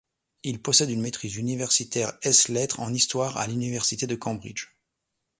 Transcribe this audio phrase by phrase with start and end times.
[0.41, 4.69] Il possède une maîtrise universitaire ès lettres en histoire à l'Université de Cambridge.